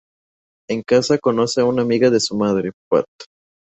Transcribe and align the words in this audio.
En 0.67 0.81
casa 0.81 1.19
conoce 1.19 1.61
a 1.61 1.65
una 1.65 1.83
amiga 1.83 2.09
de 2.09 2.19
su 2.19 2.35
madre, 2.35 2.71
Pat. 2.89 3.05